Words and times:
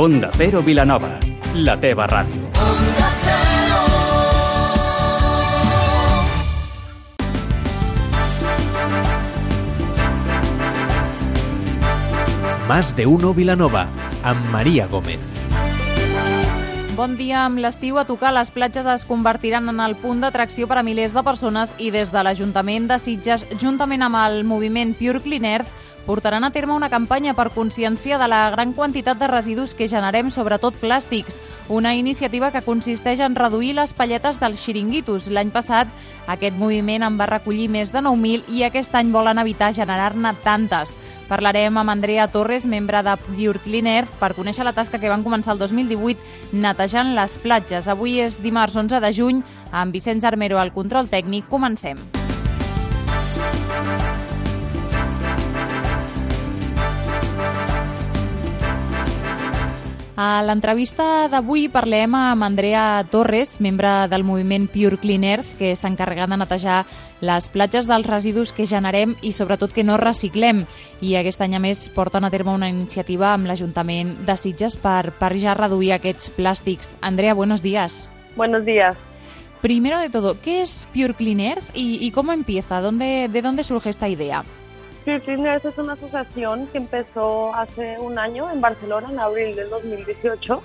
Onda 0.00 0.30
Cero 0.32 0.62
Vilanova, 0.62 1.18
la 1.54 1.72
teva 1.82 2.04
ràdio. 2.06 2.44
Más 12.68 12.94
de 12.94 13.06
uno 13.10 13.34
Vilanova, 13.34 13.88
amb 14.22 14.46
Maria 14.52 14.86
Gómez. 14.86 15.18
Bon 16.94 17.16
dia. 17.18 17.44
Amb 17.48 17.58
l'estiu 17.58 17.98
a 17.98 18.06
tocar, 18.06 18.30
les 18.34 18.52
platges 18.54 18.86
es 18.86 19.02
convertiran 19.02 19.66
en 19.70 19.82
el 19.82 19.96
punt 19.98 20.22
d'atracció 20.22 20.70
per 20.70 20.78
a 20.78 20.86
milers 20.86 21.10
de 21.14 21.26
persones 21.26 21.74
i 21.78 21.90
des 21.90 22.14
de 22.14 22.22
l'Ajuntament 22.22 22.86
de 22.86 23.02
Sitges, 23.02 23.48
juntament 23.58 24.06
amb 24.06 24.22
el 24.22 24.44
moviment 24.46 24.94
Pure 24.94 25.26
Clean 25.26 25.46
Earth, 25.46 25.74
portaran 26.08 26.42
a 26.42 26.50
terme 26.50 26.72
una 26.72 26.88
campanya 26.88 27.34
per 27.34 27.50
conscienciar 27.52 28.18
de 28.18 28.26
la 28.32 28.48
gran 28.48 28.72
quantitat 28.72 29.18
de 29.20 29.26
residus 29.28 29.74
que 29.76 29.90
generem, 29.92 30.30
sobretot 30.32 30.72
plàstics. 30.80 31.36
Una 31.68 31.92
iniciativa 31.94 32.48
que 32.50 32.62
consisteix 32.64 33.20
en 33.20 33.34
reduir 33.36 33.74
les 33.76 33.92
palletes 33.92 34.40
dels 34.40 34.62
xiringuitos. 34.64 35.26
L'any 35.28 35.50
passat 35.52 35.90
aquest 36.24 36.56
moviment 36.56 37.04
en 37.04 37.18
va 37.20 37.26
recollir 37.28 37.68
més 37.68 37.92
de 37.92 38.00
9.000 38.00 38.48
i 38.48 38.64
aquest 38.64 38.96
any 38.96 39.12
volen 39.12 39.36
evitar 39.36 39.74
generar-ne 39.76 40.32
tantes. 40.46 40.94
Parlarem 41.28 41.76
amb 41.76 41.92
Andrea 41.92 42.24
Torres, 42.32 42.64
membre 42.64 43.02
de 43.04 43.16
Pure 43.26 43.60
Clean 43.66 43.86
Earth, 43.86 44.14
per 44.16 44.32
conèixer 44.32 44.64
la 44.64 44.72
tasca 44.72 44.96
que 44.96 45.12
van 45.12 45.26
començar 45.26 45.52
el 45.52 45.60
2018 45.60 46.56
netejant 46.56 47.12
les 47.18 47.36
platges. 47.36 47.84
Avui 47.84 48.16
és 48.24 48.40
dimarts 48.40 48.80
11 48.80 49.04
de 49.04 49.12
juny, 49.12 49.44
amb 49.72 49.92
Vicenç 49.92 50.24
Armero 50.24 50.56
al 50.56 50.72
control 50.72 51.12
tècnic. 51.12 51.52
Comencem. 51.52 52.00
A 60.18 60.40
l'entrevista 60.42 61.28
d'avui 61.30 61.68
parlem 61.70 62.16
amb 62.18 62.42
Andrea 62.42 63.04
Torres, 63.06 63.60
membre 63.62 64.08
del 64.10 64.24
moviment 64.26 64.64
Pure 64.66 64.98
Clean 64.98 65.22
Earth, 65.22 65.52
que 65.60 65.76
s'encarrega 65.78 66.26
de 66.26 66.40
netejar 66.40 66.78
les 67.22 67.46
platges 67.54 67.86
dels 67.86 68.08
residus 68.10 68.50
que 68.50 68.66
generem 68.66 69.14
i 69.22 69.30
sobretot 69.30 69.70
que 69.70 69.84
no 69.86 69.94
reciclem. 69.94 70.64
I 70.98 71.14
aquest 71.20 71.46
any 71.46 71.54
a 71.54 71.62
més 71.62 71.84
porten 71.94 72.26
a 72.26 72.32
terme 72.34 72.50
una 72.50 72.66
iniciativa 72.66 73.30
amb 73.30 73.46
l'Ajuntament 73.46 74.16
de 74.26 74.34
Sitges 74.34 74.74
per, 74.82 75.12
per 75.22 75.36
ja 75.38 75.54
reduir 75.54 75.92
aquests 75.94 76.34
plàstics. 76.34 76.96
Andrea, 77.00 77.38
buenos 77.38 77.62
días. 77.62 78.10
Buenos 78.34 78.66
días. 78.66 78.96
Primero 79.62 80.00
de 80.00 80.10
todo, 80.10 80.40
¿qué 80.42 80.62
es 80.62 80.88
Pure 80.92 81.14
Clean 81.14 81.38
Earth 81.38 81.70
y, 81.74 82.04
y 82.04 82.10
cómo 82.10 82.32
empieza? 82.32 82.80
¿Dónde, 82.80 83.28
¿De 83.30 83.40
dónde 83.40 83.62
surge 83.62 83.90
esta 83.90 84.08
idea? 84.08 84.42
Earth 85.06 85.64
es 85.64 85.78
una 85.78 85.92
asociación 85.94 86.66
que 86.68 86.78
empezó 86.78 87.54
hace 87.54 87.98
un 87.98 88.18
año 88.18 88.50
en 88.50 88.60
Barcelona, 88.60 89.08
en 89.10 89.18
abril 89.18 89.56
del 89.56 89.70
2018, 89.70 90.62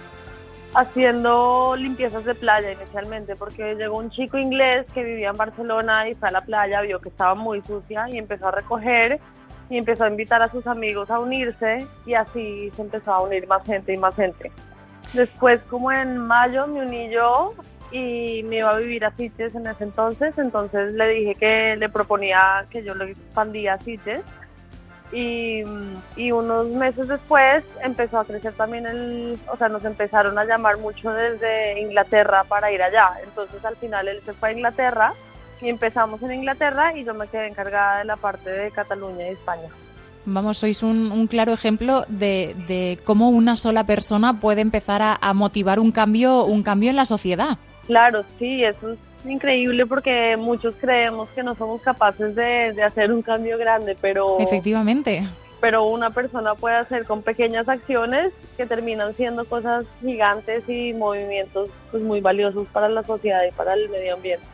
haciendo 0.75 1.75
limpiezas 1.77 2.25
de 2.25 2.35
playa 2.35 2.71
inicialmente, 2.71 3.35
porque 3.35 3.75
llegó 3.75 3.97
un 3.97 4.09
chico 4.09 4.37
inglés 4.37 4.85
que 4.93 5.03
vivía 5.03 5.29
en 5.29 5.37
Barcelona 5.37 6.09
y 6.09 6.15
fue 6.15 6.29
a 6.29 6.31
la 6.31 6.41
playa, 6.41 6.81
vio 6.81 6.99
que 6.99 7.09
estaba 7.09 7.35
muy 7.35 7.61
sucia 7.61 8.09
y 8.09 8.17
empezó 8.17 8.47
a 8.47 8.51
recoger 8.51 9.19
y 9.69 9.77
empezó 9.77 10.03
a 10.03 10.09
invitar 10.09 10.41
a 10.41 10.49
sus 10.49 10.67
amigos 10.67 11.09
a 11.09 11.19
unirse 11.19 11.87
y 12.05 12.13
así 12.13 12.71
se 12.75 12.81
empezó 12.81 13.13
a 13.13 13.21
unir 13.21 13.47
más 13.47 13.63
gente 13.65 13.93
y 13.93 13.97
más 13.97 14.15
gente. 14.15 14.51
Después, 15.13 15.61
como 15.69 15.91
en 15.91 16.17
mayo, 16.17 16.65
me 16.67 16.81
uní 16.81 17.09
yo 17.11 17.53
y 17.93 18.41
me 18.43 18.57
iba 18.57 18.71
a 18.71 18.77
vivir 18.77 19.05
a 19.05 19.11
Sitges 19.11 19.53
en 19.53 19.67
ese 19.67 19.83
entonces, 19.83 20.35
entonces 20.37 20.93
le 20.93 21.07
dije 21.09 21.35
que 21.35 21.75
le 21.77 21.89
proponía 21.89 22.65
que 22.71 22.83
yo 22.83 22.95
lo 22.95 23.05
expandía 23.05 23.75
a 23.75 23.77
Sitges 23.77 24.23
y, 25.11 25.61
y, 26.15 26.31
unos 26.31 26.69
meses 26.69 27.07
después 27.07 27.63
empezó 27.83 28.17
a 28.17 28.25
crecer 28.25 28.53
también 28.53 28.87
el, 28.87 29.37
o 29.47 29.55
sea, 29.57 29.69
nos 29.69 29.85
empezaron 29.85 30.39
a 30.39 30.43
llamar 30.43 30.79
mucho 30.79 31.13
desde 31.13 31.79
Inglaterra 31.79 32.43
para 32.45 32.71
ir 32.71 32.81
allá, 32.81 33.13
entonces 33.23 33.63
al 33.63 33.75
final 33.75 34.07
él 34.07 34.21
se 34.25 34.33
fue 34.33 34.49
a 34.49 34.53
Inglaterra 34.53 35.13
y 35.61 35.69
empezamos 35.69 36.19
en 36.23 36.33
Inglaterra 36.33 36.97
y 36.97 37.03
yo 37.03 37.13
me 37.13 37.27
quedé 37.27 37.47
encargada 37.47 37.99
de 37.99 38.05
la 38.05 38.15
parte 38.15 38.49
de 38.49 38.71
Cataluña 38.71 39.27
y 39.27 39.33
España. 39.33 39.69
Vamos, 40.25 40.57
sois 40.57 40.81
un, 40.81 41.11
un 41.11 41.27
claro 41.27 41.53
ejemplo 41.53 42.05
de, 42.07 42.55
de, 42.67 42.97
cómo 43.03 43.29
una 43.29 43.55
sola 43.55 43.85
persona 43.85 44.39
puede 44.39 44.61
empezar 44.61 45.03
a, 45.03 45.15
a 45.21 45.33
motivar 45.33 45.79
un 45.79 45.91
cambio, 45.91 46.45
un 46.45 46.63
cambio 46.63 46.89
en 46.89 46.95
la 46.95 47.05
sociedad. 47.05 47.59
Claro, 47.87 48.23
sí, 48.39 48.63
eso 48.63 48.91
es 48.91 48.99
increíble 49.25 49.85
porque 49.85 50.37
muchos 50.37 50.75
creemos 50.79 51.29
que 51.29 51.43
no 51.43 51.55
somos 51.55 51.81
capaces 51.81 52.35
de, 52.35 52.73
de, 52.73 52.83
hacer 52.83 53.11
un 53.11 53.21
cambio 53.21 53.57
grande, 53.57 53.95
pero... 53.99 54.39
Efectivamente. 54.39 55.23
Pero 55.59 55.85
una 55.85 56.09
persona 56.09 56.55
puede 56.55 56.75
hacer 56.75 57.05
con 57.05 57.21
pequeñas 57.21 57.69
acciones 57.69 58.33
que 58.57 58.65
terminan 58.65 59.15
siendo 59.15 59.45
cosas 59.45 59.85
gigantes 60.01 60.67
y 60.67 60.93
movimientos 60.93 61.69
pues, 61.91 62.03
muy 62.03 62.19
valiosos 62.19 62.67
para 62.73 62.89
la 62.89 63.03
sociedad 63.03 63.41
y 63.47 63.51
para 63.51 63.73
el 63.73 63.89
medio 63.89 64.15
ambiente. 64.15 64.45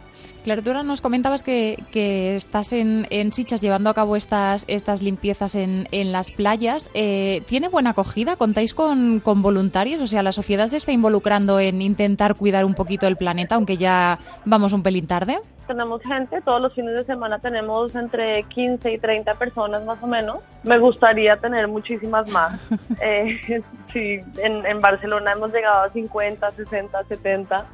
Claro, 0.43 0.61
tú 0.63 0.69
ahora 0.69 0.83
nos 0.83 1.01
comentabas 1.01 1.43
que, 1.43 1.83
que 1.91 2.35
estás 2.35 2.71
en, 2.71 3.07
en 3.09 3.33
Sichas 3.33 3.61
llevando 3.61 3.89
a 3.89 3.93
cabo 3.93 4.15
estas, 4.15 4.65
estas 4.67 5.01
limpiezas 5.01 5.53
en, 5.55 5.87
en 5.91 6.11
las 6.11 6.31
playas. 6.31 6.89
Eh, 6.93 7.43
¿Tiene 7.45 7.67
buena 7.67 7.91
acogida? 7.91 8.37
¿Contáis 8.37 8.73
con, 8.73 9.19
con, 9.19 9.41
voluntarios? 9.41 10.01
O 10.01 10.07
sea, 10.07 10.23
¿la 10.23 10.31
sociedad 10.31 10.69
se 10.69 10.77
está 10.77 10.91
involucrando 10.91 11.59
en 11.59 11.81
intentar 11.81 12.35
cuidar 12.35 12.63
un 12.63 12.73
poquito 12.73 13.05
el 13.05 13.17
planeta, 13.17 13.55
aunque 13.55 13.77
ya 13.77 14.19
vamos 14.45 14.71
un 14.71 14.81
pelín 14.81 15.07
tarde? 15.07 15.39
Tenemos 15.67 16.01
gente, 16.01 16.41
todos 16.41 16.61
los 16.61 16.73
fines 16.73 16.95
de 16.95 17.03
semana 17.03 17.37
tenemos 17.37 17.93
entre 17.93 18.41
15 18.43 18.93
y 18.93 18.97
30 18.97 19.35
personas 19.35 19.85
más 19.85 20.01
o 20.01 20.07
menos. 20.07 20.37
Me 20.63 20.79
gustaría 20.79 21.37
tener 21.37 21.67
muchísimas 21.67 22.27
más. 22.31 22.59
eh, 23.01 23.61
sí, 23.93 24.17
en, 24.37 24.65
en 24.65 24.81
Barcelona 24.81 25.33
hemos 25.33 25.53
llegado 25.53 25.83
a 25.83 25.89
50, 25.91 26.51
60, 26.51 27.03
70 27.03 27.65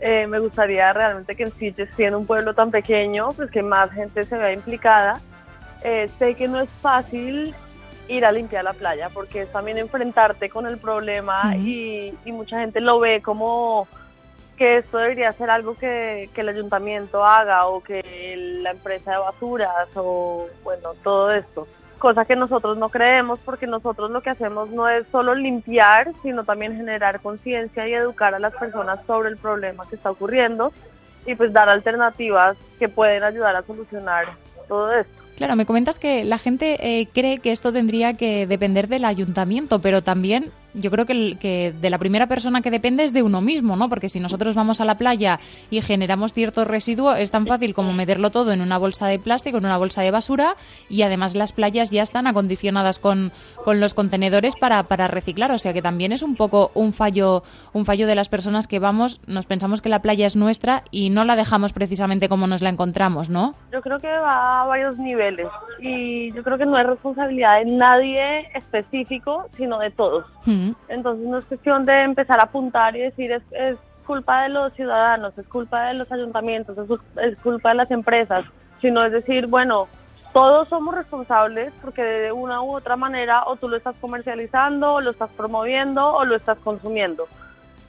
eh, 0.00 0.26
me 0.26 0.38
gustaría 0.38 0.92
realmente 0.92 1.34
que 1.34 1.44
en 1.44 1.50
Sitges, 1.52 1.88
siendo 1.96 2.18
un 2.18 2.26
pueblo 2.26 2.54
tan 2.54 2.70
pequeño, 2.70 3.32
pues 3.32 3.50
que 3.50 3.62
más 3.62 3.90
gente 3.92 4.24
se 4.24 4.36
vea 4.36 4.52
implicada. 4.52 5.20
Eh, 5.82 6.08
sé 6.18 6.34
que 6.34 6.48
no 6.48 6.60
es 6.60 6.68
fácil 6.82 7.54
ir 8.08 8.24
a 8.24 8.32
limpiar 8.32 8.64
la 8.64 8.72
playa 8.72 9.08
porque 9.10 9.42
es 9.42 9.52
también 9.52 9.78
enfrentarte 9.78 10.48
con 10.48 10.66
el 10.66 10.78
problema 10.78 11.42
uh 11.46 11.50
-huh. 11.50 11.60
y, 11.60 12.14
y, 12.24 12.32
mucha 12.32 12.60
gente 12.60 12.80
lo 12.80 13.00
ve 13.00 13.20
como 13.20 13.88
que 14.56 14.78
esto 14.78 14.98
debería 14.98 15.32
ser 15.32 15.50
algo 15.50 15.76
que, 15.76 16.30
que 16.32 16.40
el 16.42 16.48
ayuntamiento 16.48 17.24
haga 17.24 17.66
o 17.66 17.82
que 17.82 18.60
la 18.62 18.70
empresa 18.70 19.12
de 19.12 19.18
basuras 19.18 19.88
o 19.96 20.46
bueno, 20.62 20.94
todo 21.02 21.32
esto 21.32 21.66
cosa 21.98 22.24
que 22.24 22.36
nosotros 22.36 22.76
no 22.78 22.88
creemos 22.88 23.38
porque 23.44 23.66
nosotros 23.66 24.10
lo 24.10 24.20
que 24.20 24.30
hacemos 24.30 24.70
no 24.70 24.88
es 24.88 25.06
solo 25.10 25.34
limpiar, 25.34 26.12
sino 26.22 26.44
también 26.44 26.76
generar 26.76 27.20
conciencia 27.20 27.88
y 27.88 27.94
educar 27.94 28.34
a 28.34 28.38
las 28.38 28.54
personas 28.54 29.00
sobre 29.06 29.30
el 29.30 29.36
problema 29.36 29.88
que 29.88 29.96
está 29.96 30.10
ocurriendo 30.10 30.72
y 31.26 31.34
pues 31.34 31.52
dar 31.52 31.68
alternativas 31.68 32.56
que 32.78 32.88
pueden 32.88 33.22
ayudar 33.22 33.56
a 33.56 33.62
solucionar 33.62 34.26
todo 34.68 34.92
esto. 34.92 35.12
Claro, 35.36 35.54
me 35.54 35.66
comentas 35.66 35.98
que 35.98 36.24
la 36.24 36.38
gente 36.38 36.78
eh, 36.80 37.08
cree 37.12 37.38
que 37.38 37.52
esto 37.52 37.72
tendría 37.72 38.14
que 38.14 38.46
depender 38.46 38.88
del 38.88 39.04
ayuntamiento, 39.04 39.80
pero 39.80 40.02
también 40.02 40.50
yo 40.76 40.90
creo 40.90 41.06
que, 41.06 41.12
el, 41.12 41.38
que, 41.38 41.74
de 41.78 41.90
la 41.90 41.98
primera 41.98 42.26
persona 42.26 42.60
que 42.60 42.70
depende 42.70 43.04
es 43.04 43.12
de 43.12 43.22
uno 43.22 43.40
mismo, 43.40 43.76
¿no? 43.76 43.88
Porque 43.88 44.08
si 44.08 44.20
nosotros 44.20 44.54
vamos 44.54 44.80
a 44.80 44.84
la 44.84 44.96
playa 44.96 45.40
y 45.70 45.80
generamos 45.82 46.32
cierto 46.32 46.64
residuo, 46.64 47.14
es 47.14 47.30
tan 47.30 47.46
fácil 47.46 47.74
como 47.74 47.92
meterlo 47.92 48.30
todo 48.30 48.52
en 48.52 48.60
una 48.60 48.78
bolsa 48.78 49.06
de 49.08 49.18
plástico, 49.18 49.58
en 49.58 49.66
una 49.66 49.78
bolsa 49.78 50.02
de 50.02 50.10
basura, 50.10 50.56
y 50.88 51.02
además 51.02 51.34
las 51.34 51.52
playas 51.52 51.90
ya 51.90 52.02
están 52.02 52.26
acondicionadas 52.26 52.98
con, 52.98 53.32
con 53.64 53.80
los 53.80 53.94
contenedores 53.94 54.54
para, 54.56 54.82
para 54.84 55.08
reciclar. 55.08 55.50
O 55.50 55.58
sea 55.58 55.72
que 55.72 55.82
también 55.82 56.12
es 56.12 56.22
un 56.22 56.36
poco 56.36 56.70
un 56.74 56.92
fallo, 56.92 57.42
un 57.72 57.84
fallo 57.84 58.06
de 58.06 58.14
las 58.14 58.28
personas 58.28 58.68
que 58.68 58.78
vamos, 58.78 59.20
nos 59.26 59.46
pensamos 59.46 59.82
que 59.82 59.88
la 59.88 60.02
playa 60.02 60.26
es 60.26 60.36
nuestra 60.36 60.82
y 60.90 61.10
no 61.10 61.24
la 61.24 61.36
dejamos 61.36 61.72
precisamente 61.72 62.28
como 62.28 62.46
nos 62.46 62.62
la 62.62 62.68
encontramos, 62.68 63.30
¿no? 63.30 63.54
Yo 63.72 63.80
creo 63.80 63.98
que 63.98 64.08
va 64.08 64.62
a 64.62 64.66
varios 64.66 64.98
niveles 64.98 65.48
y 65.80 66.32
yo 66.32 66.42
creo 66.42 66.58
que 66.58 66.66
no 66.66 66.78
es 66.78 66.86
responsabilidad 66.86 67.58
de 67.58 67.66
nadie 67.66 68.48
específico, 68.54 69.48
sino 69.56 69.78
de 69.78 69.90
todos. 69.90 70.24
Mm. 70.44 70.65
Entonces 70.88 71.26
no 71.26 71.38
es 71.38 71.44
cuestión 71.44 71.84
de 71.84 72.02
empezar 72.02 72.40
a 72.40 72.44
apuntar 72.44 72.96
y 72.96 73.00
decir 73.00 73.32
es, 73.32 73.76
culpa 74.06 74.44
de 74.44 74.50
los 74.50 74.72
ciudadanos, 74.74 75.36
es 75.36 75.46
culpa 75.48 75.86
de 75.86 75.94
los 75.94 76.10
ayuntamientos, 76.12 76.78
es, 76.78 76.88
es, 77.24 77.36
culpa 77.38 77.70
de 77.70 77.74
las 77.74 77.90
empresas, 77.90 78.44
sino 78.80 79.04
es 79.04 79.10
decir, 79.10 79.48
bueno, 79.48 79.88
todos 80.32 80.68
somos 80.68 80.94
responsables 80.94 81.72
porque 81.82 82.02
de 82.02 82.30
una 82.30 82.62
u 82.62 82.76
otra 82.76 82.94
manera 82.94 83.44
o 83.46 83.56
tú 83.56 83.68
lo 83.68 83.76
estás 83.76 83.96
comercializando, 84.00 84.94
o 84.94 85.00
lo 85.00 85.10
estás 85.10 85.30
promoviendo 85.30 86.14
o 86.14 86.24
lo 86.24 86.36
estás 86.36 86.58
consumiendo. 86.58 87.26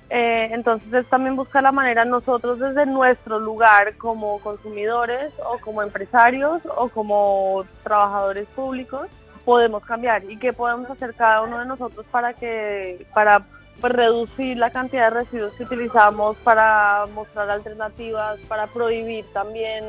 Eh, 0.10 0.50
entonces 0.54 0.92
es 0.94 1.06
también 1.08 1.36
buscar 1.36 1.62
la 1.62 1.74
manera 1.74 2.06
nosotros 2.06 2.60
desde 2.60 2.86
nuestro 2.86 3.40
lugar 3.40 3.98
como 3.98 4.40
consumidores 4.40 5.34
o 5.46 5.60
como 5.60 5.84
empresarios 5.84 6.62
o 6.78 6.88
como 6.88 7.66
trabajadores 7.84 8.48
públicos 8.56 9.08
podemos 9.48 9.82
cambiar 9.86 10.30
y 10.30 10.36
qué 10.36 10.52
podemos 10.52 10.90
hacer 10.92 11.14
cada 11.14 11.42
uno 11.44 11.60
de 11.60 11.66
nosotros 11.66 12.06
para 12.12 12.34
que 12.34 13.08
para 13.14 13.46
pues, 13.80 13.94
reducir 13.94 14.58
la 14.58 14.72
cantidad 14.72 15.06
de 15.06 15.22
residuos 15.22 15.54
que 15.54 15.64
utilizamos 15.64 16.36
para 16.44 17.06
mostrar 17.16 17.50
alternativas 17.50 18.38
para 18.50 18.68
prohibir 18.68 19.24
también 19.32 19.86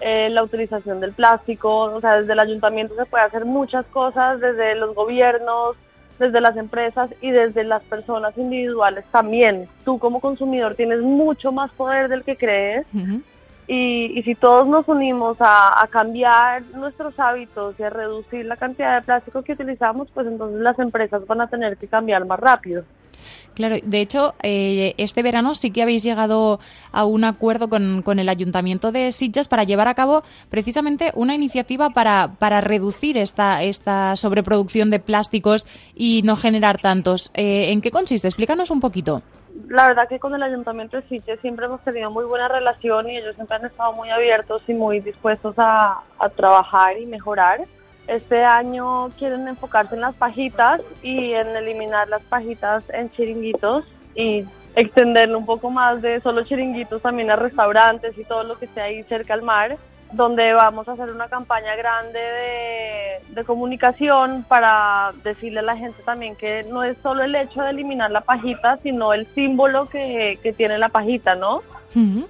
eh, 0.00 0.28
la 0.28 0.42
utilización 0.42 1.00
del 1.00 1.14
plástico 1.14 1.84
o 1.84 2.00
sea 2.02 2.20
desde 2.20 2.34
el 2.34 2.40
ayuntamiento 2.40 2.94
se 2.94 3.06
puede 3.06 3.24
hacer 3.24 3.46
muchas 3.46 3.86
cosas 3.86 4.38
desde 4.38 4.74
los 4.74 4.94
gobiernos 4.94 5.76
desde 6.18 6.42
las 6.42 6.54
empresas 6.58 7.08
y 7.22 7.30
desde 7.30 7.64
las 7.64 7.82
personas 7.82 8.38
individuales 8.38 9.04
también. 9.10 9.66
Tú 9.84 9.98
como 9.98 10.20
consumidor 10.20 10.76
tienes 10.76 11.00
mucho 11.00 11.50
más 11.50 11.72
poder 11.72 12.08
del 12.08 12.22
que 12.22 12.36
crees. 12.36 12.86
Y, 13.66 14.22
si 14.24 14.34
todos 14.34 14.66
nos 14.66 14.86
unimos 14.88 15.36
a, 15.40 15.88
cambiar 15.90 16.62
nuestros 16.74 17.18
hábitos 17.18 17.74
y 17.78 17.82
a 17.82 17.90
reducir 17.90 18.44
la 18.44 18.56
cantidad 18.56 18.96
de 18.96 19.02
plástico 19.02 19.42
que 19.42 19.52
utilizamos, 19.52 20.08
pues 20.12 20.26
entonces 20.26 20.60
las 20.60 20.78
empresas 20.78 21.26
van 21.26 21.40
a 21.40 21.46
tener 21.46 21.76
que 21.76 21.86
cambiar 21.86 22.26
más 22.26 22.40
rápido. 22.40 22.84
Claro, 23.54 23.76
de 23.82 24.00
hecho, 24.00 24.34
eh, 24.42 24.94
este 24.98 25.22
verano 25.22 25.54
sí 25.54 25.70
que 25.70 25.82
habéis 25.82 26.02
llegado 26.02 26.58
a 26.90 27.04
un 27.04 27.22
acuerdo 27.22 27.70
con, 27.70 28.02
con, 28.02 28.18
el 28.18 28.28
Ayuntamiento 28.28 28.90
de 28.90 29.12
Sitges 29.12 29.46
para 29.46 29.62
llevar 29.62 29.86
a 29.86 29.94
cabo 29.94 30.24
precisamente 30.50 31.12
una 31.14 31.36
iniciativa 31.36 31.90
para, 31.90 32.32
para 32.38 32.60
reducir 32.60 33.16
esta, 33.16 33.62
esta 33.62 34.16
sobreproducción 34.16 34.90
de 34.90 34.98
plásticos 34.98 35.66
y 35.94 36.22
no 36.24 36.34
generar 36.34 36.80
tantos. 36.80 37.30
Eh, 37.34 37.70
¿En 37.70 37.80
qué 37.80 37.92
consiste? 37.92 38.26
Explícanos 38.26 38.70
un 38.70 38.80
poquito 38.80 39.22
la 39.68 39.88
verdad 39.88 40.08
que 40.08 40.18
con 40.18 40.34
el 40.34 40.42
Ayuntamiento 40.42 40.96
de 40.96 41.08
Sitges 41.08 41.40
siempre 41.40 41.66
hemos 41.66 41.80
tenido 41.82 42.10
muy 42.10 42.24
buena 42.24 42.48
relación 42.48 43.08
y 43.08 43.16
ellos 43.16 43.34
siempre 43.34 43.56
han 43.56 43.64
estado 43.64 43.92
muy 43.92 44.10
abiertos 44.10 44.62
y 44.66 44.74
muy 44.74 45.00
dispuestos 45.00 45.54
a, 45.58 46.00
trabajar 46.36 46.98
y 46.98 47.06
mejorar. 47.06 47.64
Este 48.06 48.44
año 48.44 49.10
quieren 49.10 49.46
enfocarse 49.48 49.94
en 49.94 50.02
las 50.02 50.14
pajitas 50.14 50.80
y 51.02 51.32
en 51.32 51.48
eliminar 51.56 52.08
las 52.08 52.22
pajitas 52.22 52.84
en 52.90 53.10
chiringuitos 53.12 53.84
y 54.14 54.44
extenderlo 54.74 55.38
un 55.38 55.46
poco 55.46 55.70
más 55.70 56.02
de 56.02 56.20
solo 56.20 56.44
chiringuitos 56.44 57.00
también 57.00 57.30
a 57.30 57.36
restaurantes 57.36 58.18
y 58.18 58.24
todo 58.24 58.42
lo 58.42 58.56
que 58.56 58.64
esté 58.64 58.80
ahí 58.80 59.02
cerca 59.04 59.34
al 59.34 59.42
mar 59.42 59.78
donde 60.14 60.52
vamos 60.52 60.88
a 60.88 60.92
hacer 60.92 61.10
una 61.10 61.28
campaña 61.28 61.74
grande 61.76 62.18
de, 62.18 63.13
comunicación 63.42 64.44
para 64.46 65.12
decirle 65.24 65.58
a 65.60 65.62
la 65.62 65.76
gente 65.76 66.02
también 66.04 66.36
que 66.36 66.64
no 66.70 66.84
es 66.84 66.96
solo 67.02 67.24
el 67.24 67.34
hecho 67.34 67.62
de 67.62 67.70
eliminar 67.70 68.12
la 68.12 68.20
pajita, 68.20 68.78
sino 68.82 69.12
el 69.12 69.26
símbolo 69.34 69.88
que, 69.88 70.38
tiene 70.56 70.78
la 70.78 70.90
pajita, 70.90 71.34
¿no? 71.34 71.62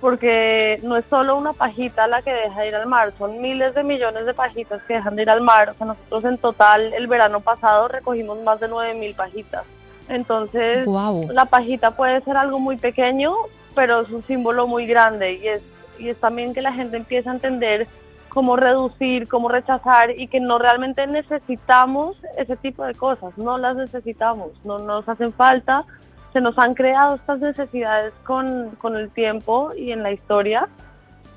Porque 0.01 0.79
no 0.83 0.97
es 0.97 1.05
solo 1.11 1.37
una 1.37 1.53
pajita 1.53 2.07
la 2.07 2.23
que 2.23 2.33
deja 2.33 2.61
de 2.61 2.69
ir 2.69 2.75
al 2.75 2.87
mar, 2.87 3.13
son 3.19 3.41
miles 3.41 3.75
de 3.75 3.83
millones 3.83 4.25
de 4.27 4.35
pajitas 4.35 4.83
que 4.85 4.95
dejan 4.95 5.17
de 5.17 5.23
ir 5.23 5.31
al 5.31 5.41
mar. 5.41 5.71
O 5.71 5.75
sea, 5.75 5.87
nosotros 5.89 6.25
en 6.25 6.39
total 6.39 6.93
el 6.95 7.07
verano 7.07 7.41
pasado 7.41 7.89
recogimos 7.89 8.39
más 8.43 8.61
de 8.61 8.71
9.000 8.71 9.17
pajitas. 9.17 9.65
Entonces, 10.09 10.87
la 10.87 11.47
pajita 11.47 11.93
puede 11.93 12.21
ser 12.21 12.37
algo 12.37 12.59
muy 12.59 12.77
pequeño, 12.77 13.35
pero 13.75 14.03
es 14.03 14.11
un 14.11 14.23
símbolo 14.27 14.67
muy 14.67 14.87
grande 14.87 15.35
y 15.35 15.49
es 15.49 15.63
y 15.99 16.09
es 16.09 16.17
también 16.19 16.55
que 16.55 16.63
la 16.63 16.73
gente 16.73 16.97
empiece 16.97 17.29
a 17.29 17.33
entender 17.33 17.87
cómo 18.35 18.57
reducir, 18.57 19.29
cómo 19.29 19.49
rechazar 19.49 20.11
y 20.11 20.27
que 20.27 20.41
no 20.41 20.59
realmente 20.59 21.07
necesitamos 21.07 22.17
ese 22.37 22.57
tipo 22.57 22.85
de 22.85 22.95
cosas, 22.95 23.39
no 23.39 23.57
las 23.57 23.77
necesitamos, 23.77 24.51
no 24.65 24.81
nos 24.81 25.09
hacen 25.09 25.33
falta, 25.33 25.85
se 26.33 26.41
nos 26.41 26.59
han 26.59 26.75
creado 26.75 27.15
estas 27.15 27.39
necesidades 27.39 28.13
con, 28.25 28.71
con 28.81 28.97
el 28.97 29.09
tiempo 29.11 29.73
y 29.77 29.93
en 29.93 30.03
la 30.03 30.11
historia, 30.11 30.69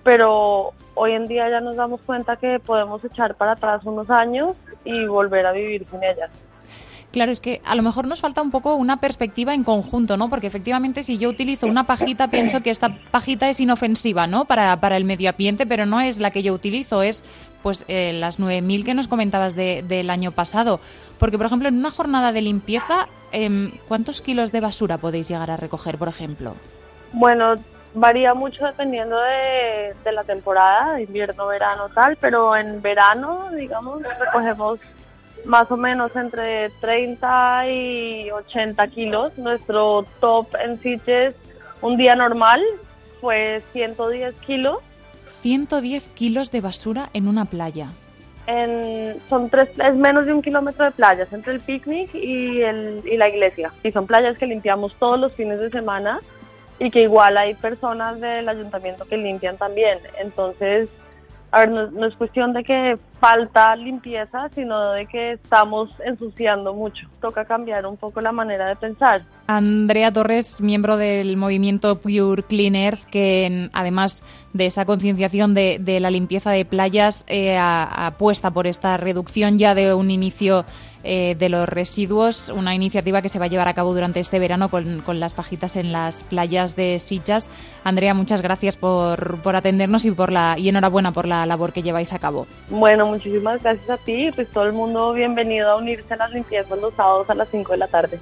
pero 0.03 0.73
hoy 0.95 1.11
en 1.11 1.27
día 1.27 1.47
ya 1.49 1.61
nos 1.61 1.75
damos 1.75 2.01
cuenta 2.01 2.35
que 2.35 2.59
podemos 2.59 3.05
echar 3.05 3.35
para 3.35 3.51
atrás 3.51 3.85
unos 3.85 4.09
años 4.09 4.55
y 4.83 5.05
volver 5.05 5.45
a 5.45 5.51
vivir 5.51 5.85
sin 5.91 6.03
ellas. 6.03 6.31
Claro, 7.11 7.31
es 7.31 7.39
que 7.39 7.61
a 7.65 7.75
lo 7.75 7.83
mejor 7.83 8.05
nos 8.05 8.19
falta 8.19 8.41
un 8.41 8.51
poco 8.51 8.75
una 8.75 8.99
perspectiva 8.99 9.53
en 9.53 9.63
conjunto, 9.63 10.17
¿no? 10.17 10.29
Porque 10.29 10.47
efectivamente 10.47 11.03
si 11.03 11.17
yo 11.17 11.29
utilizo 11.29 11.65
una 11.65 11.85
pajita, 11.85 12.27
pienso 12.27 12.61
que 12.61 12.69
esta 12.69 12.97
pajita 13.11 13.49
es 13.49 13.59
inofensiva, 13.61 14.27
¿no? 14.27 14.45
Para, 14.45 14.79
para 14.81 14.97
el 14.97 15.05
medio 15.05 15.29
ambiente, 15.29 15.65
pero 15.65 15.85
no 15.85 16.01
es 16.01 16.19
la 16.19 16.31
que 16.31 16.43
yo 16.43 16.53
utilizo, 16.53 17.01
es 17.01 17.23
pues 17.63 17.85
eh, 17.87 18.11
las 18.13 18.39
9.000 18.39 18.83
que 18.83 18.93
nos 18.93 19.07
comentabas 19.07 19.55
del 19.55 20.09
año 20.09 20.31
pasado. 20.31 20.79
Porque, 21.17 21.37
por 21.37 21.47
ejemplo, 21.47 21.69
en 21.69 21.77
una 21.77 21.91
jornada 21.91 22.31
de 22.33 22.41
limpieza, 22.41 23.07
em, 23.31 23.71
¿cuántos 23.87 24.21
kilos 24.21 24.51
de 24.51 24.61
basura 24.61 24.97
podéis 24.97 25.29
llegar 25.29 25.49
a 25.49 25.57
recoger, 25.57 25.97
por 25.97 26.09
ejemplo? 26.09 26.55
Bueno, 27.13 27.55
varía 27.93 28.33
mucho 28.33 28.65
dependiendo 28.65 29.17
de, 29.17 29.95
de 30.03 30.11
la 30.11 30.23
temporada, 30.23 31.01
invierno, 31.01 31.47
verano, 31.47 31.89
tal, 31.95 32.17
pero 32.17 32.55
en 32.55 32.81
verano, 32.81 33.49
digamos, 33.51 34.01
recogemos 34.19 34.79
más 35.47 35.71
o 35.71 35.77
menos 35.77 36.15
entre 36.15 36.69
30 36.81 37.69
y 37.69 38.29
80 38.31 38.87
kilos. 38.89 39.37
Nuestro 39.37 40.05
top 40.19 40.47
en 40.63 40.79
Sitges 40.81 41.35
un 41.81 41.97
día 41.97 42.15
normal 42.15 42.61
fue 43.21 43.63
110 43.73 44.35
kilos. 44.45 44.79
110 45.41 46.07
kilos 46.09 46.51
de 46.51 46.61
basura 46.61 47.09
en 47.13 47.27
una 47.27 47.45
playa. 47.45 47.89
En, 48.45 49.17
son 49.29 49.49
tres, 49.49 49.69
es 49.83 49.95
menos 49.95 50.25
de 50.25 50.33
un 50.33 50.41
kilómetro 50.41 50.85
de 50.85 50.91
playas 50.91 51.31
entre 51.33 51.53
el 51.53 51.59
picnic 51.59 52.13
y, 52.13 52.61
el, 52.61 53.01
y 53.05 53.17
la 53.17 53.29
iglesia. 53.29 53.71
Y 53.83 53.91
son 53.91 54.07
playas 54.07 54.37
que 54.37 54.47
limpiamos 54.47 54.95
todos 54.99 55.19
los 55.19 55.33
fines 55.33 55.59
de 55.59 55.69
semana 55.69 56.19
y 56.79 56.91
que 56.91 57.01
igual 57.01 57.37
hay 57.37 57.55
personas 57.55 58.19
del 58.19 58.47
ayuntamiento 58.47 59.05
que 59.05 59.17
limpian 59.17 59.57
también. 59.57 59.99
Entonces, 60.19 60.89
a 61.51 61.59
ver, 61.59 61.69
no, 61.69 62.05
es 62.05 62.15
cuestión 62.15 62.53
de 62.53 62.63
que 62.63 62.97
falta 63.19 63.75
limpieza, 63.75 64.49
sino 64.53 64.91
de 64.91 65.05
que 65.05 65.33
estamos 65.33 65.89
ensuciando 66.03 66.73
mucho. 66.73 67.07
Toca 67.21 67.45
cambiar 67.45 67.85
un 67.85 67.97
poco 67.97 68.21
la 68.21 68.31
manera 68.31 68.67
de 68.67 68.75
pensar. 68.75 69.21
Andrea 69.47 70.11
Torres, 70.11 70.59
miembro 70.59 70.97
del 70.97 71.37
movimiento 71.37 71.99
Pure 71.99 72.43
Clean 72.43 72.75
Earth, 72.75 73.05
que 73.05 73.69
además 73.71 74.21
de 74.51 74.65
esa 74.65 74.83
concienciación 74.83 75.53
de, 75.53 75.99
la 76.01 76.11
limpieza 76.11 76.51
de 76.51 76.65
playas, 76.65 77.23
eh, 77.29 77.57
apuesta 77.57 78.51
por 78.51 78.67
esta 78.67 78.97
reducción 78.97 79.57
ya 79.57 79.73
de 79.73 79.93
un 79.93 80.11
inicio 80.11 80.65
eh, 81.05 81.35
de 81.39 81.47
los 81.47 81.69
residuos, 81.69 82.49
una 82.49 82.75
iniciativa 82.75 83.21
que 83.21 83.29
se 83.29 83.39
va 83.39 83.45
a 83.45 83.47
llevar 83.47 83.69
a 83.69 83.73
cabo 83.73 83.93
durante 83.93 84.19
este 84.19 84.37
verano 84.39 84.67
con, 84.69 85.03
las 85.17 85.31
pajitas 85.31 85.77
en 85.77 85.93
las 85.93 86.23
playas 86.23 86.75
de 86.75 86.99
Sitges. 86.99 87.49
Andrea, 87.85 88.13
muchas 88.13 88.41
gracias 88.41 88.75
por, 88.75 89.39
por 89.41 89.55
atendernos 89.55 90.03
y, 90.03 90.11
por 90.11 90.29
la, 90.29 90.55
y 90.57 90.67
enhorabuena 90.67 91.13
por 91.13 91.25
la 91.25 91.45
labor 91.45 91.71
que 91.71 91.83
lleváis 91.83 92.11
a 92.11 92.19
cabo. 92.19 92.47
Bueno, 92.69 93.07
muchísimas 93.07 93.63
gracias 93.63 93.89
a 93.89 93.97
ti. 93.97 94.29
Pues 94.35 94.49
todo 94.49 94.65
el 94.65 94.73
mundo 94.73 95.13
bienvenido 95.13 95.69
a 95.69 95.77
unirse 95.77 96.13
a 96.15 96.17
las 96.17 96.31
limpiezas 96.31 96.77
los 96.79 96.93
sábados 96.95 97.29
a 97.29 97.35
las 97.35 97.47
5 97.49 97.71
de 97.71 97.77
la 97.77 97.87
tarde. 97.87 98.19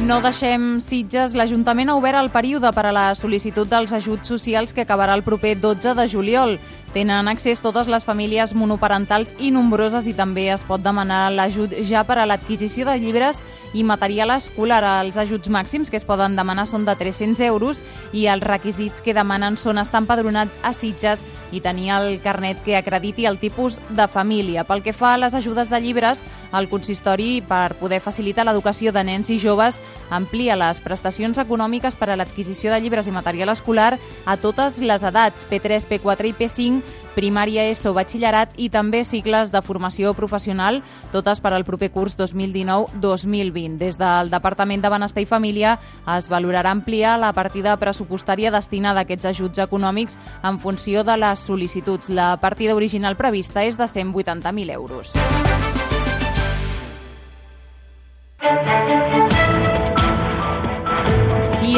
No 0.00 0.16
deixem 0.24 0.80
Sitges. 0.80 1.34
L'Ajuntament 1.36 1.90
ha 1.92 1.94
obert 1.94 2.18
el 2.18 2.30
període 2.32 2.70
per 2.74 2.86
a 2.88 2.92
la 2.94 3.02
sol·licitud 3.14 3.68
dels 3.68 3.92
ajuts 3.94 4.32
socials 4.32 4.72
que 4.74 4.82
acabarà 4.82 5.14
el 5.14 5.22
proper 5.22 5.52
12 5.60 5.92
de 5.94 6.06
juliol. 6.08 6.56
Tenen 6.90 7.28
accés 7.30 7.60
totes 7.62 7.86
les 7.86 8.02
famílies 8.02 8.50
monoparentals 8.58 9.30
i 9.38 9.52
nombroses 9.54 10.08
i 10.10 10.14
també 10.18 10.48
es 10.50 10.64
pot 10.66 10.82
demanar 10.82 11.28
l'ajut 11.30 11.76
ja 11.86 12.02
per 12.02 12.16
a 12.18 12.24
l'adquisició 12.26 12.82
de 12.88 12.96
llibres 12.98 13.44
i 13.78 13.84
material 13.86 14.32
escolar. 14.34 14.82
Els 15.04 15.14
ajuts 15.20 15.52
màxims 15.54 15.90
que 15.90 16.00
es 16.00 16.06
poden 16.06 16.34
demanar 16.34 16.66
són 16.66 16.82
de 16.88 16.96
300 16.98 17.44
euros 17.46 17.78
i 18.10 18.26
els 18.26 18.42
requisits 18.42 19.04
que 19.06 19.14
demanen 19.14 19.54
són 19.54 19.78
estar 19.78 20.02
empadronats 20.02 20.58
a 20.66 20.72
Sitges 20.74 21.22
i 21.52 21.60
tenir 21.62 21.92
el 21.94 22.20
carnet 22.22 22.58
que 22.64 22.76
acrediti 22.76 23.26
el 23.26 23.38
tipus 23.38 23.78
de 23.88 24.08
família. 24.08 24.64
Pel 24.66 24.82
que 24.82 24.94
fa 24.94 25.14
a 25.14 25.18
les 25.22 25.34
ajudes 25.34 25.70
de 25.70 25.80
llibres, 25.80 26.24
el 26.52 26.68
consistori, 26.70 27.40
per 27.46 27.76
poder 27.78 28.00
facilitar 28.02 28.44
l'educació 28.46 28.90
de 28.90 29.04
nens 29.06 29.30
i 29.30 29.38
joves, 29.38 29.80
amplia 30.10 30.58
les 30.58 30.82
prestacions 30.82 31.38
econòmiques 31.38 31.94
per 31.94 32.10
a 32.10 32.18
l'adquisició 32.18 32.74
de 32.74 32.80
llibres 32.82 33.06
i 33.06 33.14
material 33.14 33.54
escolar 33.54 33.96
a 34.26 34.36
totes 34.36 34.82
les 34.82 35.06
edats, 35.06 35.46
P3, 35.46 35.86
P4 35.86 36.30
i 36.30 36.34
P5, 36.34 36.79
primària, 37.14 37.64
ESO, 37.70 37.92
batxillerat 37.96 38.54
i 38.56 38.68
també 38.70 39.02
cicles 39.04 39.50
de 39.52 39.62
formació 39.62 40.12
professional, 40.14 40.82
totes 41.12 41.40
per 41.40 41.52
al 41.54 41.64
proper 41.64 41.90
curs 41.94 42.16
2019-2020. 42.18 43.78
Des 43.80 43.98
del 44.00 44.30
Departament 44.30 44.82
de 44.82 44.92
Benestar 44.92 45.24
i 45.24 45.28
Família 45.30 45.78
es 46.16 46.28
valorarà 46.30 46.70
ampliar 46.70 47.18
la 47.18 47.32
partida 47.32 47.76
pressupostària 47.80 48.52
destinada 48.54 49.02
a 49.02 49.08
aquests 49.08 49.32
ajuts 49.32 49.58
econòmics 49.66 50.18
en 50.42 50.58
funció 50.58 51.04
de 51.04 51.16
les 51.20 51.46
sol·licituds. 51.48 52.08
La 52.08 52.36
partida 52.40 52.74
original 52.74 53.16
prevista 53.16 53.64
és 53.64 53.78
de 53.78 53.88
180.000 53.88 54.72
euros. 54.74 55.14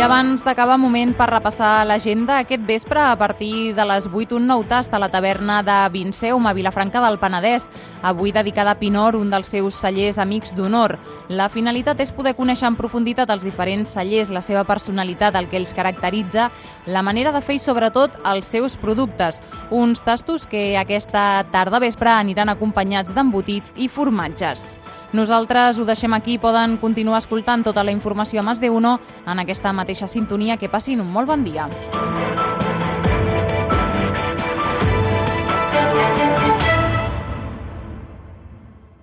Abans 0.03 0.43
d'acabar, 0.43 0.81
moment 0.83 1.13
per 1.15 1.29
repassar 1.31 1.85
l'agenda. 1.87 2.41
Aquest 2.43 2.65
vespre, 2.67 2.99
a 2.99 3.15
partir 3.15 3.71
de 3.77 3.85
les 3.87 4.09
8, 4.11 4.35
un 4.35 4.49
nou 4.51 4.65
tast 4.67 4.91
a 4.91 4.99
la 4.99 5.07
taverna 5.09 5.61
de 5.63 5.77
Vinceum, 5.95 6.49
a 6.51 6.53
Vilafranca 6.53 6.99
del 7.05 7.21
Penedès, 7.23 7.69
avui 8.03 8.33
dedicada 8.35 8.73
a 8.75 8.79
Pinor, 8.81 9.15
un 9.15 9.31
dels 9.31 9.47
seus 9.55 9.79
cellers 9.79 10.19
amics 10.19 10.57
d'honor. 10.59 10.97
La 11.31 11.47
finalitat 11.49 12.03
és 12.03 12.11
poder 12.11 12.35
conèixer 12.35 12.67
en 12.67 12.75
profunditat 12.75 13.31
els 13.31 13.47
diferents 13.47 13.95
cellers, 13.95 14.33
la 14.35 14.43
seva 14.43 14.65
personalitat, 14.67 15.39
el 15.39 15.47
que 15.47 15.61
els 15.63 15.71
caracteritza, 15.73 16.49
la 16.87 17.05
manera 17.07 17.31
de 17.31 17.41
fer 17.41 17.61
i, 17.61 17.63
sobretot, 17.63 18.19
els 18.27 18.51
seus 18.51 18.75
productes. 18.75 19.39
Uns 19.71 20.03
tastos 20.03 20.49
que 20.51 20.73
aquesta 20.83 21.45
tarda 21.55 21.79
vespre 21.79 22.11
aniran 22.11 22.51
acompanyats 22.51 23.15
d'embotits 23.15 23.71
i 23.79 23.87
formatges. 23.87 24.73
Nosaltres 25.13 25.79
ho 25.79 25.85
deixem 25.85 26.13
aquí, 26.17 26.39
poden 26.39 26.79
continuar 26.81 27.21
escoltant 27.21 27.63
tota 27.63 27.85
la 27.85 27.93
informació 27.93 28.41
a 28.41 28.47
Mas 28.47 28.61
de 28.61 28.71
Uno 28.71 28.99
en 29.27 29.39
aquesta 29.39 29.73
mateixa 29.73 30.09
sintonia. 30.09 30.57
Que 30.57 30.73
passin 30.73 31.01
un 31.01 31.13
molt 31.13 31.29
bon 31.29 31.45
dia. 31.45 31.69